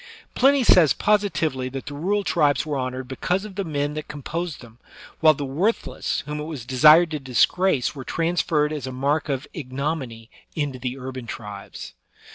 Pliny 0.33 0.63
says 0.63 0.95
i)ositively 0.95 1.71
that 1.73 1.85
the 1.85 1.93
rural 1.93 2.23
tribes 2.23 2.65
were 2.65 2.75
honored 2.75 3.07
because 3.07 3.45
of 3.45 3.53
the 3.53 3.63
men 3.63 3.93
that 3.93 4.07
composed 4.07 4.59
them, 4.61 4.79
while 5.19 5.35
the 5.35 5.45
worthless 5.45 6.21
whom 6.21 6.39
it 6.39 6.45
was 6.45 6.65
desired 6.65 7.11
to 7.11 7.19
dis 7.19 7.45
grace 7.45 7.93
were 7.93 8.03
transferred 8.03 8.73
as 8.73 8.87
a 8.87 8.91
mark 8.91 9.29
of 9.29 9.45
ignominy 9.53 10.31
into 10.55 10.79
the 10.79 10.97
urban 10.97 11.27
tribes. 11.27 11.93